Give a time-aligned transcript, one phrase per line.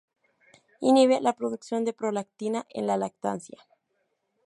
[0.81, 3.59] Inhibe la producción de prolactina en la lactancia.